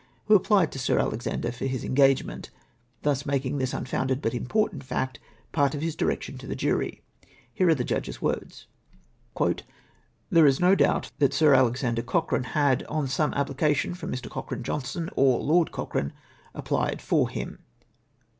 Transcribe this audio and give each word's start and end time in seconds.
who 0.25 0.33
applied 0.33 0.71
to 0.71 0.79
Sir 0.79 0.97
Alexander 0.97 1.51
for 1.51 1.65
his 1.67 1.83
engagement!— 1.83 2.49
thus 3.03 3.23
making 3.23 3.59
this 3.59 3.71
un 3.71 3.85
founded 3.85 4.19
but 4.19 4.33
important 4.33 4.83
fact 4.83 5.19
part 5.51 5.75
of 5.75 5.83
his 5.83 5.95
direction 5.95 6.39
to 6.39 6.47
the 6.47 6.55
jury. 6.55 7.03
Here 7.53 7.67
are 7.69 7.75
the 7.75 7.83
judge's 7.83 8.19
words:—" 8.19 8.65
There 10.31 10.47
is 10.47 10.59
no 10.59 10.73
doubt 10.73 11.11
that 11.19 11.35
Sir 11.35 11.53
Alexander 11.53 12.01
Cochrane 12.01 12.45
had, 12.57 12.81
on 12.85 13.07
some 13.07 13.31
application 13.35 13.93
from 13.93 14.11
Mr. 14.11 14.27
Cochrane 14.27 14.63
Johnstone, 14.63 15.11
or 15.15 15.39
Lord 15.39 15.71
Cochrane, 15.71 16.13
applied 16.55 16.99
for 16.99 17.29
him." 17.29 17.59